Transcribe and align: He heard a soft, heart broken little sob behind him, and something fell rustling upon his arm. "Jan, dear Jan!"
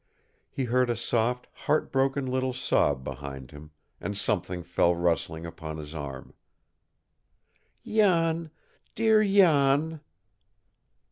He 0.49 0.63
heard 0.63 0.89
a 0.89 0.95
soft, 0.95 1.45
heart 1.53 1.91
broken 1.91 2.25
little 2.25 2.53
sob 2.53 3.03
behind 3.03 3.51
him, 3.51 3.69
and 3.99 4.17
something 4.17 4.63
fell 4.63 4.95
rustling 4.95 5.45
upon 5.45 5.77
his 5.77 5.93
arm. 5.93 6.33
"Jan, 7.85 8.49
dear 8.95 9.23
Jan!" 9.23 10.01